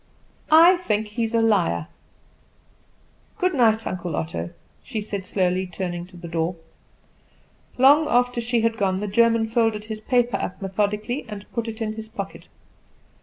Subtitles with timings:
[0.49, 1.85] "I think he is a liar.
[3.37, 4.49] Good night, Uncle Otto,"
[4.81, 6.55] she said slowly, turning to the door.
[7.77, 11.83] Long after she had gone the German folded his paper up methodically, and put it
[11.83, 12.47] in his pocket.